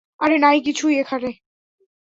[0.19, 1.29] আরে, নাই কিছুই এইখানে।